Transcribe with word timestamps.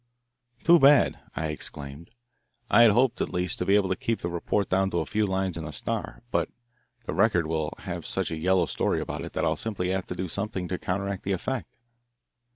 "Too 0.63 0.79
bad," 0.79 1.19
I 1.35 1.49
exclaimed. 1.49 2.09
"I 2.71 2.81
had 2.81 2.91
hoped, 2.91 3.21
at 3.21 3.29
least, 3.29 3.59
to 3.59 3.67
be 3.67 3.75
able 3.75 3.89
to 3.89 3.95
keep 3.95 4.21
the 4.21 4.29
report 4.29 4.67
down 4.67 4.89
to 4.89 4.97
a 4.97 5.05
few 5.05 5.27
lines 5.27 5.57
in 5.57 5.63
the 5.63 5.71
Star. 5.71 6.23
But 6.31 6.49
the 7.05 7.13
Record 7.13 7.45
will 7.45 7.75
have 7.81 8.07
such 8.07 8.31
a 8.31 8.35
yellow 8.35 8.65
story 8.65 8.99
about 8.99 9.23
it 9.23 9.33
that 9.33 9.45
I'll 9.45 9.55
simply 9.55 9.91
have 9.91 10.07
to 10.07 10.15
do 10.15 10.27
something 10.27 10.67
to 10.69 10.79
counteract 10.79 11.21
the 11.23 11.33
effect." 11.33 11.67